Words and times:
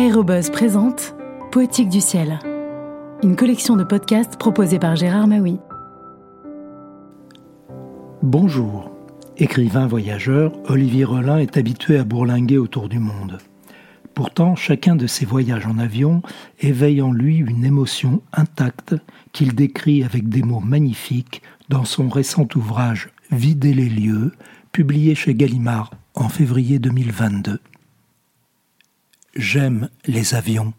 Aérobuzz 0.00 0.48
présente 0.48 1.14
Poétique 1.52 1.90
du 1.90 2.00
ciel, 2.00 2.38
une 3.22 3.36
collection 3.36 3.76
de 3.76 3.84
podcasts 3.84 4.38
proposée 4.38 4.78
par 4.78 4.96
Gérard 4.96 5.26
Maui. 5.26 5.58
Bonjour. 8.22 8.90
Écrivain 9.36 9.86
voyageur, 9.86 10.52
Olivier 10.70 11.04
Rollin 11.04 11.36
est 11.36 11.58
habitué 11.58 11.98
à 11.98 12.04
bourlinguer 12.04 12.56
autour 12.56 12.88
du 12.88 12.98
monde. 12.98 13.36
Pourtant, 14.14 14.56
chacun 14.56 14.96
de 14.96 15.06
ses 15.06 15.26
voyages 15.26 15.66
en 15.66 15.76
avion 15.76 16.22
éveille 16.60 17.02
en 17.02 17.12
lui 17.12 17.36
une 17.36 17.66
émotion 17.66 18.22
intacte 18.32 18.94
qu'il 19.32 19.54
décrit 19.54 20.02
avec 20.02 20.30
des 20.30 20.42
mots 20.42 20.60
magnifiques 20.60 21.42
dans 21.68 21.84
son 21.84 22.08
récent 22.08 22.48
ouvrage 22.56 23.10
Vider 23.32 23.74
les 23.74 23.90
lieux, 23.90 24.32
publié 24.72 25.14
chez 25.14 25.34
Gallimard 25.34 25.90
en 26.14 26.30
février 26.30 26.78
2022. 26.78 27.60
J'aime 29.40 29.88
les 30.04 30.34
avions. 30.34 30.74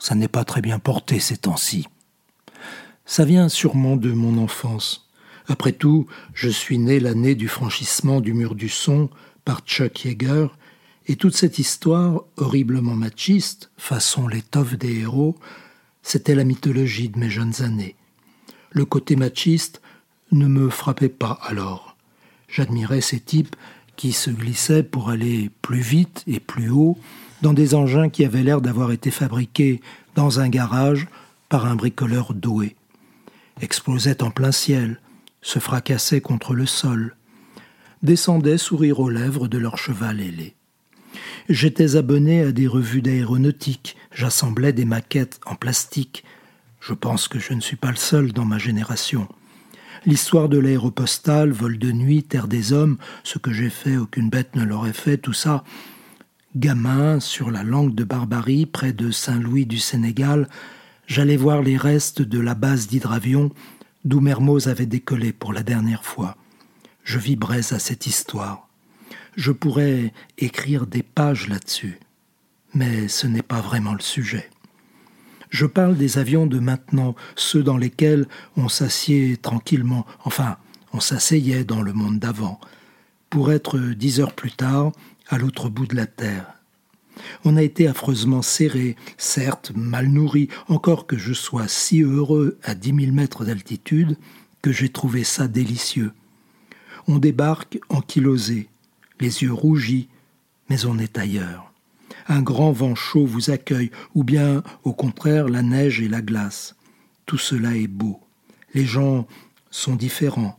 Ça 0.00 0.16
n'est 0.16 0.26
pas 0.26 0.42
très 0.44 0.60
bien 0.60 0.80
porté 0.80 1.20
ces 1.20 1.36
temps-ci. 1.36 1.86
Ça 3.06 3.24
vient 3.24 3.48
sûrement 3.48 3.96
de 3.96 4.10
mon 4.10 4.42
enfance. 4.42 5.08
Après 5.46 5.70
tout, 5.70 6.08
je 6.34 6.48
suis 6.48 6.78
né 6.78 6.98
l'année 6.98 7.36
du 7.36 7.46
franchissement 7.46 8.20
du 8.20 8.34
mur 8.34 8.56
du 8.56 8.68
son 8.68 9.08
par 9.44 9.60
Chuck 9.60 10.04
Yeager, 10.04 10.48
et 11.06 11.14
toute 11.14 11.36
cette 11.36 11.60
histoire 11.60 12.24
horriblement 12.38 12.96
machiste, 12.96 13.70
façon 13.76 14.26
l'étoffe 14.26 14.74
des 14.76 14.98
héros, 14.98 15.36
c'était 16.02 16.34
la 16.34 16.42
mythologie 16.42 17.08
de 17.08 17.20
mes 17.20 17.30
jeunes 17.30 17.62
années. 17.62 17.94
Le 18.72 18.84
côté 18.84 19.14
machiste 19.14 19.80
ne 20.32 20.48
me 20.48 20.70
frappait 20.70 21.08
pas 21.08 21.38
alors. 21.44 21.96
J'admirais 22.48 23.00
ces 23.00 23.20
types 23.20 23.54
qui 23.94 24.10
se 24.10 24.30
glissaient 24.30 24.82
pour 24.82 25.08
aller 25.08 25.50
plus 25.62 25.82
vite 25.82 26.24
et 26.26 26.40
plus 26.40 26.68
haut, 26.70 26.98
dans 27.42 27.52
des 27.52 27.74
engins 27.74 28.08
qui 28.08 28.24
avaient 28.24 28.42
l'air 28.42 28.60
d'avoir 28.60 28.92
été 28.92 29.10
fabriqués 29.10 29.80
dans 30.14 30.40
un 30.40 30.48
garage 30.48 31.08
par 31.48 31.66
un 31.66 31.76
bricoleur 31.76 32.32
doué. 32.32 32.76
Explosaient 33.60 34.22
en 34.22 34.30
plein 34.30 34.52
ciel, 34.52 35.00
se 35.42 35.58
fracassaient 35.58 36.20
contre 36.20 36.54
le 36.54 36.66
sol, 36.66 37.16
descendaient 38.02 38.58
sourire 38.58 39.00
aux 39.00 39.10
lèvres 39.10 39.48
de 39.48 39.58
leur 39.58 39.76
cheval 39.76 40.20
ailé. 40.20 40.54
J'étais 41.48 41.96
abonné 41.96 42.42
à 42.42 42.52
des 42.52 42.66
revues 42.66 43.02
d'aéronautique, 43.02 43.96
j'assemblais 44.12 44.72
des 44.72 44.84
maquettes 44.84 45.40
en 45.44 45.56
plastique. 45.56 46.24
Je 46.80 46.94
pense 46.94 47.28
que 47.28 47.38
je 47.38 47.52
ne 47.52 47.60
suis 47.60 47.76
pas 47.76 47.90
le 47.90 47.96
seul 47.96 48.32
dans 48.32 48.44
ma 48.44 48.58
génération. 48.58 49.28
L'histoire 50.06 50.48
de 50.48 50.58
l'aéropostale, 50.58 51.50
vol 51.50 51.78
de 51.78 51.92
nuit, 51.92 52.22
terre 52.22 52.48
des 52.48 52.72
hommes, 52.72 52.96
ce 53.24 53.38
que 53.38 53.52
j'ai 53.52 53.70
fait, 53.70 53.96
aucune 53.96 54.30
bête 54.30 54.56
ne 54.56 54.64
l'aurait 54.64 54.92
fait, 54.92 55.16
tout 55.16 55.32
ça, 55.32 55.64
Gamin, 56.54 57.18
sur 57.18 57.50
la 57.50 57.62
langue 57.62 57.94
de 57.94 58.04
Barbarie, 58.04 58.66
près 58.66 58.92
de 58.92 59.10
Saint-Louis 59.10 59.64
du 59.64 59.78
Sénégal, 59.78 60.48
j'allais 61.06 61.38
voir 61.38 61.62
les 61.62 61.78
restes 61.78 62.20
de 62.20 62.38
la 62.38 62.54
base 62.54 62.88
d'hydravion 62.88 63.50
d'où 64.04 64.20
Mermoz 64.20 64.68
avait 64.68 64.84
décollé 64.84 65.32
pour 65.32 65.54
la 65.54 65.62
dernière 65.62 66.04
fois. 66.04 66.36
Je 67.04 67.18
vibrais 67.18 67.72
à 67.72 67.78
cette 67.78 68.06
histoire. 68.06 68.68
Je 69.34 69.50
pourrais 69.50 70.12
écrire 70.36 70.86
des 70.86 71.02
pages 71.02 71.48
là-dessus, 71.48 71.98
mais 72.74 73.08
ce 73.08 73.26
n'est 73.26 73.40
pas 73.40 73.62
vraiment 73.62 73.94
le 73.94 74.00
sujet. 74.00 74.50
Je 75.48 75.64
parle 75.64 75.96
des 75.96 76.18
avions 76.18 76.46
de 76.46 76.58
maintenant, 76.58 77.14
ceux 77.34 77.62
dans 77.62 77.78
lesquels 77.78 78.26
on 78.58 78.68
s'assied 78.68 79.38
tranquillement, 79.38 80.04
enfin, 80.24 80.58
on 80.92 81.00
s'asseyait 81.00 81.64
dans 81.64 81.80
le 81.80 81.94
monde 81.94 82.18
d'avant, 82.18 82.60
pour 83.30 83.52
être 83.52 83.78
dix 83.78 84.20
heures 84.20 84.34
plus 84.34 84.52
tard 84.52 84.92
à 85.32 85.38
l'autre 85.38 85.70
bout 85.70 85.86
de 85.86 85.96
la 85.96 86.06
terre. 86.06 86.58
On 87.44 87.56
a 87.56 87.62
été 87.62 87.88
affreusement 87.88 88.42
serré, 88.42 88.96
certes 89.16 89.72
mal 89.74 90.08
nourri, 90.08 90.48
encore 90.68 91.06
que 91.06 91.16
je 91.16 91.32
sois 91.32 91.68
si 91.68 92.02
heureux 92.02 92.58
à 92.62 92.74
dix 92.74 92.92
mille 92.92 93.12
mètres 93.12 93.44
d'altitude 93.44 94.18
que 94.60 94.72
j'ai 94.72 94.90
trouvé 94.90 95.24
ça 95.24 95.48
délicieux. 95.48 96.12
On 97.08 97.18
débarque 97.18 97.80
ankylosé, 97.88 98.68
les 99.20 99.42
yeux 99.42 99.52
rougis, 99.52 100.08
mais 100.68 100.84
on 100.84 100.98
est 100.98 101.16
ailleurs. 101.16 101.72
Un 102.28 102.42
grand 102.42 102.72
vent 102.72 102.94
chaud 102.94 103.26
vous 103.26 103.50
accueille, 103.50 103.90
ou 104.14 104.24
bien, 104.24 104.62
au 104.84 104.92
contraire, 104.92 105.48
la 105.48 105.62
neige 105.62 106.00
et 106.00 106.08
la 106.08 106.20
glace. 106.20 106.76
Tout 107.24 107.38
cela 107.38 107.74
est 107.74 107.88
beau. 107.88 108.20
Les 108.74 108.84
gens 108.84 109.26
sont 109.70 109.96
différents, 109.96 110.58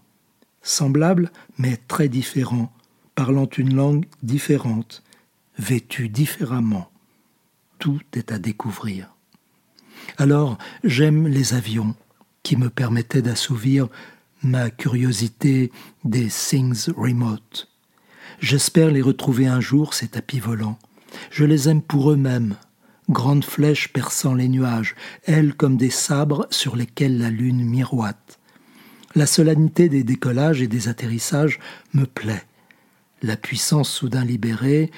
semblables, 0.64 1.32
mais 1.60 1.78
très 1.88 2.10
différents, 2.10 2.74
parlant 3.16 3.50
une 3.58 3.76
langue 3.76 4.06
différente, 4.22 5.04
vêtus 5.58 6.10
différemment. 6.10 6.90
Tout 7.80 8.02
est 8.14 8.32
à 8.32 8.40
découvrir. 8.40 9.10
Alors 10.18 10.58
j'aime 10.84 11.28
les 11.28 11.54
avions 11.54 11.96
qui 12.44 12.58
me 12.58 12.70
permettaient 12.70 13.22
d'assouvir 13.22 13.88
ma 14.42 14.70
curiosité 14.70 15.72
des 16.04 16.28
things 16.28 16.90
remote. 16.96 17.70
J'espère 18.40 18.92
les 18.92 19.02
retrouver 19.02 19.48
un 19.48 19.62
jour, 19.62 19.94
ces 19.94 20.10
tapis 20.10 20.40
volants. 20.40 20.78
Je 21.30 21.46
les 21.46 21.70
aime 21.70 21.82
pour 21.82 22.12
eux-mêmes, 22.12 22.56
grandes 23.10 23.46
flèches 23.46 23.94
perçant 23.94 24.34
les 24.34 24.50
nuages, 24.50 24.96
elles 25.26 25.54
comme 25.54 25.78
des 25.78 25.90
sabres 25.90 26.48
sur 26.50 26.76
lesquels 26.76 27.20
la 27.20 27.30
lune 27.30 27.64
miroite. 27.64 28.40
La 29.16 29.28
solennité 29.28 29.90
des 29.90 30.04
décollages 30.04 30.62
et 30.62 30.68
des 30.68 30.90
atterrissages 30.90 31.60
me 31.94 32.06
plaît 32.06 32.44
la 33.24 33.38
puissance 33.38 33.90
soudain 33.90 34.24
libérée, 34.24 34.92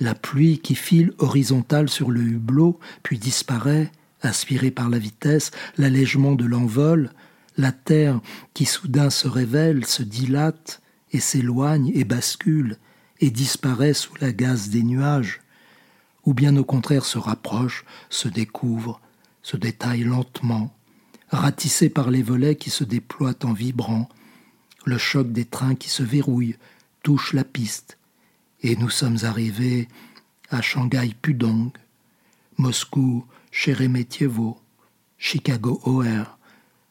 la 0.00 0.14
pluie 0.14 0.58
qui 0.58 0.74
file 0.74 1.12
horizontale 1.18 1.88
sur 1.88 2.10
le 2.10 2.22
hublot, 2.22 2.80
puis 3.02 3.18
disparaît, 3.18 3.92
aspirée 4.22 4.70
par 4.70 4.88
la 4.88 4.98
vitesse, 4.98 5.50
l'allègement 5.78 6.34
de 6.34 6.46
l'envol, 6.46 7.12
la 7.56 7.72
terre 7.72 8.20
qui 8.54 8.64
soudain 8.64 9.10
se 9.10 9.28
révèle, 9.28 9.86
se 9.86 10.02
dilate 10.02 10.82
et 11.12 11.20
s'éloigne 11.20 11.92
et 11.94 12.04
bascule 12.04 12.76
et 13.20 13.30
disparaît 13.30 13.94
sous 13.94 14.14
la 14.20 14.32
gaze 14.32 14.68
des 14.68 14.82
nuages, 14.82 15.40
ou 16.24 16.34
bien 16.34 16.56
au 16.56 16.64
contraire 16.64 17.04
se 17.04 17.18
rapproche, 17.18 17.84
se 18.10 18.28
découvre, 18.28 19.00
se 19.42 19.56
détaille 19.56 20.04
lentement, 20.04 20.74
ratissé 21.30 21.88
par 21.88 22.10
les 22.10 22.22
volets 22.22 22.56
qui 22.56 22.70
se 22.70 22.84
déploient 22.84 23.44
en 23.44 23.52
vibrant, 23.52 24.08
le 24.84 24.98
choc 24.98 25.32
des 25.32 25.44
trains 25.44 25.74
qui 25.74 25.88
se 25.88 26.02
verrouillent, 26.02 26.56
touche 27.06 27.34
la 27.34 27.44
piste, 27.44 27.98
et 28.64 28.74
nous 28.74 28.90
sommes 28.90 29.18
arrivés 29.22 29.86
à 30.50 30.60
Shanghai 30.60 31.14
Pudong, 31.22 31.70
Moscou 32.58 33.24
Sheremetyevo, 33.52 34.58
Chicago 35.16 35.80
O'Hare, 35.84 36.36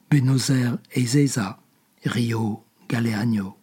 Buenos 0.10 0.52
Aires 0.52 0.78
Ezeiza, 0.94 1.60
Rio 2.06 2.64
Galeano. 2.88 3.58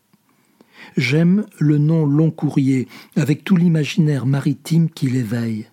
J'aime 0.99 1.47
le 1.59 1.79
nom 1.79 2.05
long 2.05 2.31
courrier 2.31 2.87
avec 3.17 3.45
tout 3.45 3.57
l'imaginaire 3.57 4.27
maritime 4.27 4.91
qui 4.91 5.09
l'éveille. 5.09 5.69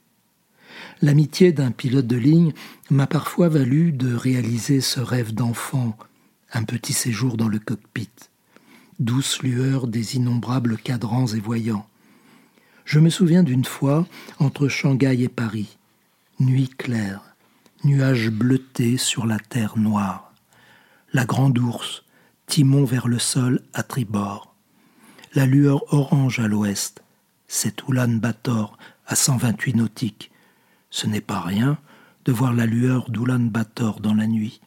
L'amitié 1.01 1.51
d'un 1.51 1.72
pilote 1.72 2.07
de 2.07 2.16
ligne 2.16 2.53
m'a 2.89 3.06
parfois 3.06 3.50
valu 3.50 3.91
de 3.91 4.13
réaliser 4.13 4.79
ce 4.79 5.01
rêve 5.01 5.34
d'enfant, 5.34 5.97
un 6.53 6.63
petit 6.63 6.94
séjour 6.94 7.35
dans 7.35 7.50
le 7.50 7.59
cockpit 7.59 8.28
douce 8.99 9.41
lueur 9.41 9.87
des 9.87 10.17
innombrables 10.17 10.77
cadrans 10.77 11.27
et 11.27 11.39
voyants. 11.39 11.87
Je 12.83 12.99
me 12.99 13.09
souviens 13.09 13.43
d'une 13.43 13.65
fois, 13.65 14.05
entre 14.39 14.67
Shanghai 14.67 15.23
et 15.23 15.29
Paris, 15.29 15.77
nuit 16.39 16.69
claire, 16.69 17.21
nuages 17.83 18.29
bleutés 18.29 18.97
sur 18.97 19.25
la 19.25 19.39
terre 19.39 19.77
noire, 19.77 20.33
la 21.13 21.25
grande 21.25 21.57
ours, 21.59 22.03
timon 22.45 22.83
vers 22.83 23.07
le 23.07 23.19
sol 23.19 23.61
à 23.73 23.83
tribord, 23.83 24.53
la 25.33 25.45
lueur 25.45 25.93
orange 25.93 26.39
à 26.39 26.47
l'ouest, 26.47 27.01
c'est 27.47 27.81
Ulan 27.88 28.09
Bator 28.09 28.77
à 29.07 29.15
128 29.15 29.75
nautiques. 29.75 30.31
Ce 30.89 31.07
n'est 31.07 31.21
pas 31.21 31.39
rien 31.39 31.77
de 32.25 32.31
voir 32.31 32.53
la 32.53 32.65
lueur 32.65 33.09
d'Ulan 33.09 33.39
Bator 33.39 34.01
dans 34.01 34.13
la 34.13 34.27
nuit 34.27 34.59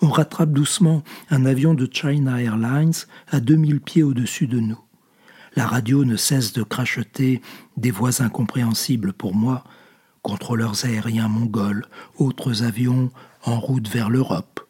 on 0.00 0.08
rattrape 0.08 0.52
doucement 0.52 1.02
un 1.30 1.44
avion 1.44 1.74
de 1.74 1.88
China 1.90 2.40
Airlines 2.40 2.92
à 3.28 3.40
2000 3.40 3.80
pieds 3.80 4.02
au-dessus 4.02 4.46
de 4.46 4.60
nous. 4.60 4.78
La 5.56 5.66
radio 5.66 6.04
ne 6.04 6.16
cesse 6.16 6.52
de 6.52 6.62
cracheter 6.62 7.42
des 7.76 7.90
voix 7.90 8.22
incompréhensibles 8.22 9.12
pour 9.12 9.34
moi, 9.34 9.64
contrôleurs 10.22 10.84
aériens 10.84 11.28
mongols, 11.28 11.86
autres 12.16 12.62
avions 12.62 13.10
en 13.44 13.58
route 13.58 13.88
vers 13.88 14.10
l'Europe. 14.10 14.60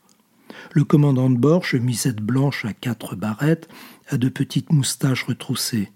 Le 0.73 0.85
commandant 0.85 1.31
de 1.31 1.37
bord, 1.37 1.65
chemisette 1.65 2.21
blanche 2.21 2.65
à 2.65 2.73
quatre 2.73 3.17
barrettes, 3.17 3.69
a 4.09 4.17
de 4.17 4.29
petites 4.29 4.73
moustaches 4.73 5.25
retroussées. 5.25 5.91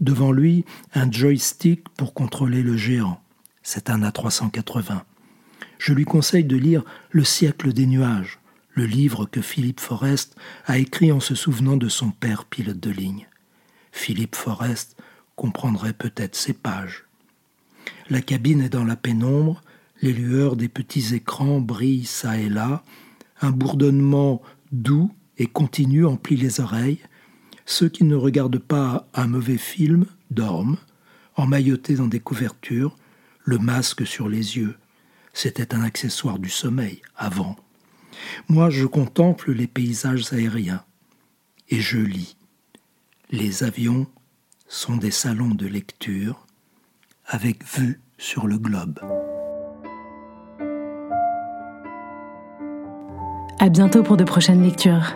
Devant 0.00 0.32
lui, 0.32 0.64
un 0.94 1.10
joystick 1.10 1.88
pour 1.90 2.14
contrôler 2.14 2.62
le 2.62 2.76
géant. 2.76 3.20
C'est 3.62 3.90
un 3.90 4.00
A380. 4.00 5.02
Je 5.78 5.92
lui 5.92 6.04
conseille 6.04 6.44
de 6.44 6.56
lire 6.56 6.82
Le 7.10 7.24
siècle 7.24 7.72
des 7.72 7.86
nuages 7.86 8.39
le 8.72 8.86
livre 8.86 9.26
que 9.26 9.40
Philippe 9.40 9.80
Forest 9.80 10.36
a 10.66 10.78
écrit 10.78 11.12
en 11.12 11.20
se 11.20 11.34
souvenant 11.34 11.76
de 11.76 11.88
son 11.88 12.10
père 12.10 12.44
pilote 12.44 12.80
de 12.80 12.90
ligne. 12.90 13.26
Philippe 13.92 14.36
Forest 14.36 14.96
comprendrait 15.36 15.92
peut-être 15.92 16.36
ces 16.36 16.52
pages. 16.52 17.04
La 18.08 18.20
cabine 18.20 18.60
est 18.60 18.70
dans 18.70 18.84
la 18.84 18.96
pénombre, 18.96 19.62
les 20.02 20.12
lueurs 20.12 20.56
des 20.56 20.68
petits 20.68 21.14
écrans 21.14 21.60
brillent 21.60 22.06
çà 22.06 22.38
et 22.38 22.48
là, 22.48 22.82
un 23.40 23.50
bourdonnement 23.50 24.42
doux 24.72 25.10
et 25.38 25.46
continu 25.46 26.06
emplit 26.06 26.36
les 26.36 26.60
oreilles. 26.60 27.00
Ceux 27.66 27.88
qui 27.88 28.04
ne 28.04 28.16
regardent 28.16 28.58
pas 28.58 29.08
un 29.14 29.26
mauvais 29.26 29.58
film 29.58 30.06
dorment, 30.30 30.76
emmaillotés 31.36 31.94
dans 31.94 32.06
des 32.06 32.20
couvertures, 32.20 32.96
le 33.44 33.58
masque 33.58 34.06
sur 34.06 34.28
les 34.28 34.56
yeux. 34.56 34.76
C'était 35.32 35.74
un 35.74 35.82
accessoire 35.82 36.38
du 36.38 36.50
sommeil 36.50 37.00
avant. 37.16 37.56
Moi, 38.48 38.70
je 38.70 38.86
contemple 38.86 39.52
les 39.52 39.66
paysages 39.66 40.32
aériens 40.32 40.84
et 41.68 41.80
je 41.80 41.98
lis. 41.98 42.36
Les 43.30 43.62
avions 43.62 44.06
sont 44.68 44.96
des 44.96 45.10
salons 45.10 45.54
de 45.54 45.66
lecture 45.66 46.46
avec 47.26 47.64
vue 47.64 48.00
sur 48.18 48.46
le 48.46 48.58
globe. 48.58 48.98
À 53.58 53.68
bientôt 53.68 54.02
pour 54.02 54.16
de 54.16 54.24
prochaines 54.24 54.62
lectures. 54.62 55.14